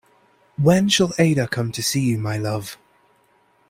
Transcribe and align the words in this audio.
When 0.57 0.89
shall 0.89 1.13
Ada 1.19 1.47
come 1.47 1.71
to 1.73 1.83
see 1.83 2.01
you, 2.01 2.17
my 2.17 2.35
love? 2.35 2.75